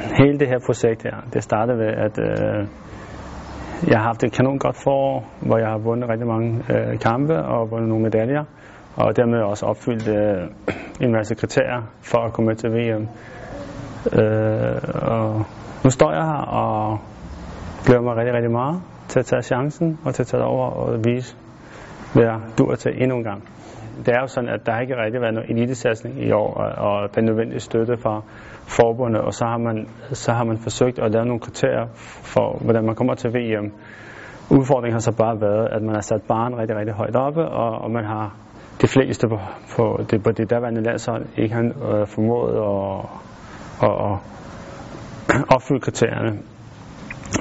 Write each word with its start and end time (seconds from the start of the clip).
Hele 0.00 0.38
det 0.38 0.48
her 0.48 0.58
projekt 0.66 1.02
her, 1.02 1.16
det 1.32 1.42
startede 1.42 1.78
ved, 1.78 1.86
at 1.86 2.18
øh, 2.18 2.66
jeg 3.88 3.98
har 3.98 4.04
haft 4.04 4.24
et 4.24 4.32
kanon 4.32 4.58
godt 4.58 4.76
forår, 4.76 5.26
hvor 5.40 5.58
jeg 5.58 5.68
har 5.68 5.78
vundet 5.78 6.08
rigtig 6.08 6.26
mange 6.26 6.64
øh, 6.70 6.98
kampe 6.98 7.36
og 7.42 7.70
vundet 7.70 7.88
nogle 7.88 8.02
medaljer, 8.02 8.44
og 8.96 9.16
dermed 9.16 9.38
også 9.42 9.66
opfyldt 9.66 10.08
øh, 10.08 10.48
en 11.00 11.12
masse 11.12 11.34
kriterier 11.34 11.82
for 12.02 12.18
at 12.18 12.32
komme 12.32 12.46
med 12.48 12.56
til 12.56 12.70
VM. 12.70 13.08
Øh, 14.18 14.82
og 15.12 15.44
nu 15.84 15.90
står 15.90 16.12
jeg 16.12 16.24
her 16.24 16.42
og 16.62 16.98
glæder 17.86 18.02
mig 18.02 18.16
rigtig, 18.16 18.34
rigtig 18.34 18.50
meget 18.50 18.80
til 19.08 19.18
at 19.18 19.26
tage 19.26 19.42
chancen 19.42 19.98
og 20.04 20.14
til 20.14 20.22
at 20.22 20.26
tage 20.26 20.44
over 20.44 20.66
og 20.70 21.04
vise, 21.04 21.36
hvad 22.14 22.24
jeg 22.24 22.40
dur 22.58 22.74
til 22.74 23.02
endnu 23.02 23.16
en 23.16 23.24
gang. 23.24 23.42
Det 23.98 24.08
er 24.08 24.20
jo 24.20 24.26
sådan, 24.26 24.50
at 24.50 24.66
der 24.66 24.80
ikke 24.80 24.96
rigtig 24.96 25.20
været 25.20 25.34
nogen 25.34 25.50
elitesatsning 25.56 26.22
i 26.22 26.32
år, 26.32 26.54
og, 26.54 26.70
og 26.88 27.14
den 27.14 27.24
nødvendige 27.24 27.60
støtte 27.60 27.96
fra 27.96 28.22
forbundet, 28.80 29.20
og 29.20 29.32
så 29.34 29.44
har, 29.44 29.58
man, 29.58 29.88
så 30.12 30.32
har 30.32 30.44
man 30.44 30.58
forsøgt 30.58 30.98
at 30.98 31.12
lave 31.12 31.24
nogle 31.26 31.40
kriterier 31.40 31.86
for, 32.32 32.58
hvordan 32.64 32.84
man 32.84 32.94
kommer 32.94 33.14
til 33.14 33.30
VM. 33.30 33.72
Udfordringen 34.50 34.92
har 34.92 35.00
så 35.00 35.16
bare 35.16 35.40
været, 35.40 35.68
at 35.72 35.82
man 35.82 35.94
har 35.94 36.00
sat 36.00 36.22
barn 36.28 36.54
rigtig, 36.54 36.76
rigtig 36.76 36.94
højt 36.94 37.16
oppe, 37.16 37.42
og, 37.44 37.70
og 37.82 37.90
man 37.90 38.04
har 38.04 38.36
de 38.82 38.86
fleste 38.88 39.28
på, 39.28 39.38
på, 39.76 40.00
det, 40.10 40.22
på 40.22 40.32
det 40.32 40.50
derværende 40.50 40.82
landshold 40.82 41.26
ikke 41.36 41.54
har 41.54 41.62
øh, 41.62 42.06
formået 42.06 42.54
at, 42.56 43.06
at, 43.88 43.94
at 44.10 44.18
opfylde 45.54 45.80
kriterierne. 45.80 46.38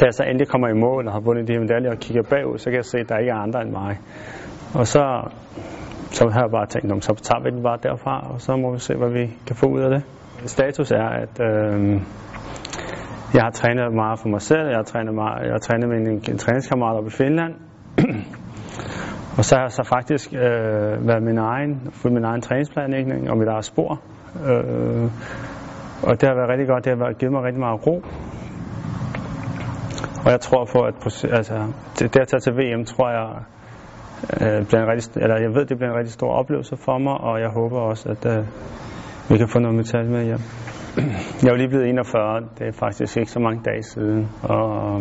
Da 0.00 0.04
jeg 0.04 0.14
så 0.14 0.22
endelig 0.22 0.48
kommer 0.48 0.68
i 0.68 0.72
mål 0.74 1.06
og 1.06 1.12
har 1.12 1.20
vundet 1.20 1.48
de 1.48 1.52
her 1.52 1.60
medaljer 1.60 1.90
og 1.90 1.98
kigger 1.98 2.22
bagud, 2.22 2.58
så 2.58 2.64
kan 2.64 2.76
jeg 2.76 2.84
se, 2.84 2.98
at 2.98 3.08
der 3.08 3.18
ikke 3.18 3.30
er 3.30 3.36
andre 3.36 3.62
end 3.62 3.70
mig. 3.70 3.98
Og 4.74 4.86
så, 4.86 5.04
så 6.10 6.28
har 6.28 6.40
jeg 6.40 6.50
bare 6.50 6.66
tænkt, 6.66 7.04
så 7.04 7.14
tager 7.14 7.42
vi 7.42 7.50
den 7.50 7.62
bare 7.62 7.78
derfra, 7.82 8.32
og 8.32 8.40
så 8.40 8.56
må 8.56 8.72
vi 8.72 8.78
se, 8.78 8.94
hvad 8.94 9.10
vi 9.10 9.30
kan 9.46 9.56
få 9.56 9.66
ud 9.66 9.80
af 9.80 9.90
det. 9.90 10.02
Status 10.50 10.90
er, 10.90 11.08
at 11.08 11.40
øh, 11.40 12.00
jeg 13.34 13.42
har 13.42 13.50
trænet 13.50 13.94
meget 13.94 14.18
for 14.18 14.28
mig 14.28 14.40
selv, 14.40 14.66
jeg 14.68 14.76
har 14.76 14.82
trænet, 14.82 15.14
meget, 15.14 15.44
jeg 15.44 15.52
har 15.52 15.58
trænet 15.58 15.88
med 15.88 15.98
en, 15.98 16.08
en 16.30 16.38
træningskammerat 16.38 16.96
oppe 16.96 17.08
i 17.08 17.10
Finland, 17.10 17.54
og 19.38 19.44
så 19.44 19.54
har 19.54 19.62
jeg 19.62 19.72
så 19.72 19.84
faktisk 19.84 20.32
øh, 20.32 21.08
været 21.08 21.22
min 21.22 21.38
egen, 21.38 21.90
fået 21.92 22.14
min 22.14 22.24
egen 22.24 22.40
træningsplanlægning 22.40 23.30
og 23.30 23.38
mit 23.38 23.48
eget 23.48 23.64
spor. 23.64 24.00
Øh, 24.48 25.10
og 26.02 26.20
det 26.20 26.28
har 26.28 26.34
været 26.34 26.48
rigtig 26.48 26.68
godt, 26.68 26.84
det 26.84 26.92
har 26.92 26.98
været, 27.04 27.18
givet 27.18 27.32
mig 27.32 27.42
rigtig 27.42 27.60
meget 27.60 27.86
ro. 27.86 28.02
Og 30.24 30.30
jeg 30.32 30.40
tror 30.40 30.64
på, 30.72 30.78
at 30.80 30.94
altså, 31.38 31.72
det, 31.98 32.14
det 32.14 32.20
at 32.20 32.28
tage 32.28 32.40
til 32.40 32.52
VM, 32.52 32.84
tror 32.84 33.10
jeg, 33.10 33.28
øh, 34.40 34.66
bliver 34.66 34.82
en 34.82 34.88
rigtig, 34.92 35.22
eller 35.22 35.36
jeg 35.40 35.54
ved, 35.54 35.64
det 35.66 35.76
bliver 35.78 35.90
en 35.92 35.98
rigtig 35.98 36.12
stor 36.12 36.30
oplevelse 36.32 36.76
for 36.76 36.98
mig, 36.98 37.14
og 37.14 37.40
jeg 37.40 37.48
håber 37.48 37.78
også, 37.78 38.08
at 38.08 38.26
øh, 38.26 38.44
vi 39.30 39.38
kan 39.38 39.48
få 39.48 39.58
noget 39.58 39.76
metal 39.76 40.06
med 40.10 40.24
hjem. 40.24 40.42
Jeg 41.42 41.50
er 41.52 41.56
lige 41.56 41.68
blevet 41.68 41.88
41, 41.88 42.40
det 42.58 42.66
er 42.68 42.72
faktisk 42.72 43.16
ikke 43.16 43.30
så 43.30 43.40
mange 43.40 43.60
dage 43.64 43.82
siden, 43.82 44.28
og 44.42 45.00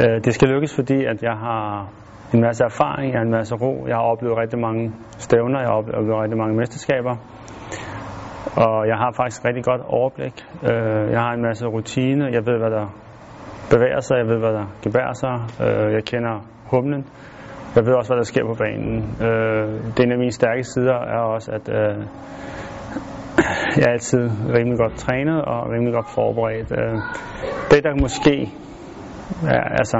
øh, 0.00 0.24
det 0.24 0.34
skal 0.34 0.48
lykkes, 0.48 0.74
fordi 0.74 1.04
at 1.04 1.22
jeg 1.22 1.36
har 1.46 1.88
en 2.34 2.40
masse 2.40 2.64
erfaring, 2.64 3.12
jeg 3.12 3.18
har 3.18 3.24
en 3.24 3.30
masse 3.30 3.54
ro, 3.54 3.84
jeg 3.88 3.96
har 3.96 4.02
oplevet 4.02 4.36
rigtig 4.38 4.58
mange 4.58 4.92
stævner, 5.18 5.58
jeg 5.60 5.68
har 5.68 5.76
oplevet 5.76 6.22
rigtig 6.22 6.38
mange 6.38 6.56
mesterskaber, 6.56 7.16
og 8.56 8.88
jeg 8.88 8.96
har 8.96 9.12
faktisk 9.16 9.44
rigtig 9.44 9.64
godt 9.64 9.80
overblik. 9.86 10.34
Øh, 10.62 11.12
jeg 11.12 11.20
har 11.20 11.32
en 11.32 11.42
masse 11.42 11.66
rutine, 11.66 12.24
jeg 12.24 12.46
ved, 12.46 12.58
hvad 12.58 12.70
der 12.70 12.86
bevæger 13.74 14.00
sig, 14.00 14.16
jeg 14.22 14.26
ved, 14.32 14.38
hvad 14.44 14.52
der 14.58 14.66
gebærer 14.84 15.14
sig, 15.22 15.34
øh, 15.64 15.92
jeg 15.96 16.04
kender 16.04 16.34
humlen, 16.72 17.02
jeg 17.76 17.86
ved 17.86 17.94
også, 17.94 18.08
hvad 18.10 18.18
der 18.22 18.28
sker 18.32 18.44
på 18.46 18.56
banen. 18.64 18.96
Øh, 19.26 19.68
det 19.92 20.00
er 20.00 20.04
en 20.04 20.12
af 20.12 20.18
mine 20.18 20.32
stærke 20.40 20.64
sider 20.64 20.98
er 21.16 21.22
også, 21.34 21.50
at 21.58 21.66
øh, 21.78 21.98
jeg 23.78 23.84
er 23.88 23.92
altid 23.92 24.24
rimelig 24.56 24.78
godt 24.78 24.96
trænet 25.04 25.38
og 25.44 25.58
rimelig 25.72 25.94
godt 25.94 26.10
forberedt. 26.14 26.70
Øh, 26.80 26.94
det, 27.70 27.84
der 27.84 28.00
måske 28.00 28.34
ja, 29.52 29.60
altså, 29.80 29.98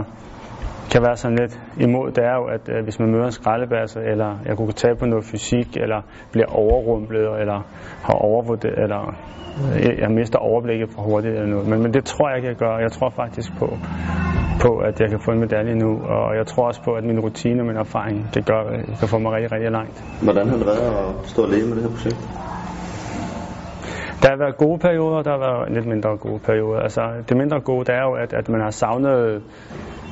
kan 0.92 1.02
være 1.02 1.16
sådan 1.16 1.38
lidt 1.38 1.60
imod, 1.80 2.10
det 2.10 2.24
er 2.24 2.34
jo, 2.34 2.44
at 2.44 2.68
øh, 2.68 2.84
hvis 2.84 2.98
man 3.00 3.10
møder 3.12 3.24
en 3.24 3.32
skraldebasse, 3.32 4.00
eller 4.12 4.38
jeg 4.46 4.56
kunne 4.56 4.72
tage 4.72 4.96
på 4.96 5.06
noget 5.06 5.24
fysik, 5.24 5.76
eller 5.76 6.00
bliver 6.32 6.46
overrumplet, 6.46 7.40
eller 7.40 7.58
har 8.02 8.14
overvurderet, 8.14 8.78
eller 8.84 9.14
øh, 9.74 9.98
jeg 9.98 10.10
mister 10.10 10.38
overblikket 10.38 10.88
for 10.94 11.02
hurtigt 11.02 11.34
eller 11.34 11.46
noget. 11.46 11.68
Men, 11.68 11.82
men 11.82 11.94
det 11.94 12.04
tror 12.04 12.28
jeg 12.28 12.36
ikke, 12.36 12.48
jeg 12.48 12.56
gør. 12.56 12.78
Jeg 12.78 12.92
tror 12.92 13.10
faktisk 13.10 13.58
på, 13.58 13.66
på, 14.64 14.78
at 14.78 15.00
jeg 15.00 15.10
kan 15.10 15.20
få 15.24 15.30
en 15.30 15.40
medalje 15.40 15.74
nu, 15.74 15.90
og 16.02 16.36
jeg 16.36 16.46
tror 16.46 16.66
også 16.66 16.82
på, 16.82 16.92
at 16.92 17.04
min 17.04 17.20
rutine 17.20 17.62
og 17.62 17.66
min 17.66 17.76
erfaring 17.76 18.30
kan, 18.32 18.42
gøre, 18.42 18.64
kan 19.00 19.08
få 19.08 19.18
mig 19.18 19.32
rigtig, 19.32 19.52
rigtig 19.52 19.70
langt. 19.70 20.04
Hvordan 20.22 20.48
har 20.48 20.56
det 20.56 20.66
været 20.66 20.82
at 21.20 21.26
stå 21.26 21.44
alene 21.46 21.66
med 21.68 21.76
det 21.76 21.82
her 21.82 21.90
projekt? 21.90 22.20
Der 24.22 24.28
har 24.28 24.36
været 24.36 24.56
gode 24.56 24.78
perioder, 24.78 25.22
der 25.22 25.30
har 25.30 25.38
været 25.38 25.72
lidt 25.72 25.86
mindre 25.86 26.16
gode 26.16 26.38
perioder. 26.38 26.80
Altså, 26.80 27.02
det 27.28 27.36
mindre 27.36 27.60
gode, 27.60 27.84
det 27.84 27.94
er 27.94 28.02
jo, 28.02 28.12
at, 28.12 28.32
at 28.32 28.48
man 28.48 28.60
har 28.60 28.70
savnet 28.70 29.42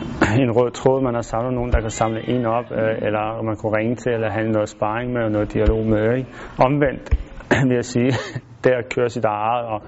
en 0.47 0.53
rød 0.59 0.71
tråd, 0.71 1.03
man 1.03 1.15
har 1.15 1.23
samlet 1.23 1.55
nogen, 1.55 1.73
der 1.73 1.81
kan 1.81 1.91
samle 1.91 2.29
en 2.29 2.47
op, 2.47 2.65
øh, 2.73 3.07
eller 3.07 3.43
man 3.43 3.57
kunne 3.57 3.77
ringe 3.79 3.97
til, 3.97 4.13
eller 4.13 4.31
have 4.31 4.49
noget 4.49 4.69
sparring 4.69 5.13
med, 5.13 5.23
og 5.23 5.31
noget 5.31 5.53
dialog 5.53 5.87
med. 5.87 6.17
Ikke? 6.17 6.29
Omvendt 6.59 7.05
vil 7.69 7.75
jeg 7.75 7.85
sige, 7.85 8.13
det 8.65 8.71
at 8.71 8.95
køre 8.95 9.09
sit 9.09 9.25
eget, 9.25 9.67
og 9.67 9.83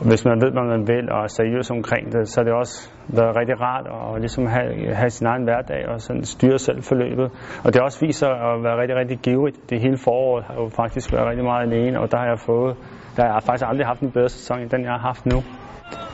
hvis 0.00 0.24
man 0.24 0.40
ved, 0.42 0.50
hvad 0.52 0.66
man 0.76 0.88
vil, 0.88 1.12
og 1.12 1.22
er 1.22 1.26
seriøs 1.26 1.70
omkring 1.70 2.12
det, 2.12 2.28
så 2.28 2.40
er 2.40 2.44
det 2.44 2.52
også 2.52 2.90
været 3.08 3.36
rigtig 3.36 3.60
rart 3.60 3.86
at 4.14 4.20
ligesom 4.20 4.46
have, 4.46 4.94
have 4.94 5.10
sin 5.10 5.26
egen 5.26 5.44
hverdag 5.44 5.88
og 5.88 6.00
sådan 6.00 6.24
styre 6.24 6.58
selv 6.58 6.82
forløbet. 6.82 7.28
Og 7.64 7.74
det 7.74 7.82
også 7.82 8.06
viser 8.06 8.28
at 8.28 8.62
være 8.64 8.80
rigtig, 8.80 8.96
rigtig 8.96 9.18
givrigt. 9.18 9.70
Det 9.70 9.80
hele 9.80 9.98
foråret 9.98 10.44
har 10.44 10.54
jo 10.54 10.68
faktisk 10.68 11.12
været 11.12 11.28
rigtig 11.30 11.44
meget 11.44 11.62
alene, 11.72 12.00
og 12.00 12.12
der 12.12 12.18
har 12.18 12.26
jeg 12.26 12.38
fået, 12.38 12.76
der 13.16 13.22
har 13.22 13.32
jeg 13.32 13.42
faktisk 13.42 13.68
aldrig 13.68 13.86
haft 13.86 14.00
en 14.00 14.10
bedre 14.10 14.28
sæson, 14.28 14.60
end 14.60 14.70
den 14.70 14.82
jeg 14.84 14.92
har 14.92 15.04
haft 15.10 15.26
nu. 15.26 15.38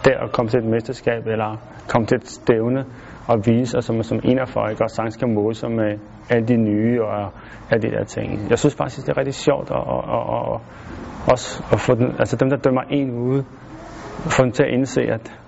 Der 0.05 0.19
at 0.25 0.33
komme 0.33 0.49
til 0.49 0.59
et 0.59 0.67
mesterskab, 0.75 1.27
eller 1.27 1.57
komme 1.89 2.07
til 2.07 2.17
et 2.17 2.29
stævne, 2.29 2.85
og 3.29 3.47
vise 3.47 3.71
sig 3.71 3.83
som, 3.85 4.03
som 4.03 4.21
en 4.25 4.39
af 4.39 4.49
folk, 4.49 4.81
og 4.81 4.91
sagtens 4.91 5.17
kan 5.17 5.35
måle 5.35 5.55
sig 5.55 5.71
med 5.71 5.99
alle 6.31 6.47
de 6.47 6.57
nye 6.57 7.03
og 7.03 7.31
alle 7.71 7.83
de 7.83 7.91
der 7.97 8.05
ting. 8.05 8.51
Jeg 8.51 8.59
synes 8.59 8.75
faktisk, 8.75 9.07
det 9.07 9.13
er 9.13 9.19
rigtig 9.19 9.35
sjovt 9.35 9.71
at, 9.71 9.77
at, 9.77 10.05
at, 10.17 10.55
at 10.55 10.61
også 11.33 11.65
at 11.73 11.81
få 11.81 11.95
den, 11.95 12.09
altså 12.19 12.37
dem, 12.37 12.51
der 12.51 12.57
dømmer 12.57 12.83
en 12.91 13.11
ude, 13.11 13.45
få 14.37 14.43
dem 14.43 14.53
til 14.53 14.63
at 14.63 14.71
indse, 14.71 15.03
at 15.03 15.39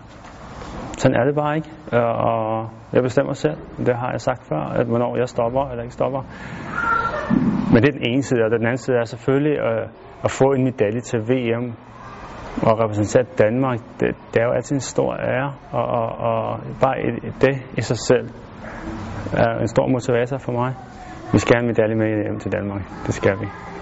sådan 0.98 1.16
er 1.20 1.24
det 1.24 1.34
bare 1.34 1.56
ikke. 1.56 1.70
Og 1.92 2.68
jeg 2.92 3.02
bestemmer 3.02 3.32
selv, 3.32 3.56
det 3.86 3.96
har 3.96 4.10
jeg 4.10 4.20
sagt 4.20 4.42
før, 4.48 4.62
at 4.80 4.86
hvornår 4.86 5.16
jeg 5.16 5.28
stopper 5.28 5.68
eller 5.70 5.82
ikke 5.82 5.94
stopper. 5.94 6.22
Men 7.72 7.82
det 7.82 7.88
er 7.88 7.98
den 7.98 8.08
ene 8.12 8.22
side, 8.22 8.40
og 8.44 8.50
den 8.50 8.66
anden 8.66 8.76
side 8.76 8.96
er 8.96 9.04
selvfølgelig 9.04 9.58
at, 9.58 9.88
at 10.24 10.30
få 10.30 10.52
en 10.52 10.64
medalje 10.64 11.00
til 11.00 11.20
VM 11.20 11.72
og 12.62 12.78
repræsentere 12.82 13.24
Danmark. 13.38 13.78
Det, 14.00 14.08
det 14.34 14.40
er 14.42 14.46
jo 14.46 14.52
altid 14.52 14.76
en 14.76 14.80
stor 14.80 15.14
ære, 15.14 15.54
og, 15.70 15.84
og, 15.84 16.08
og 16.28 16.60
bare 16.80 16.96
det 17.40 17.54
i 17.78 17.80
sig 17.80 17.98
selv 17.98 18.28
er 19.32 19.58
en 19.60 19.68
stor 19.68 19.88
motivator 19.88 20.38
for 20.38 20.52
mig. 20.52 20.74
Vi 21.32 21.38
skal 21.38 21.56
have 21.56 21.60
en 21.60 21.66
medalje 21.66 21.94
med 21.94 22.22
hjem 22.22 22.38
til 22.38 22.52
Danmark. 22.52 22.82
Det 23.06 23.14
skal 23.14 23.40
vi. 23.40 23.73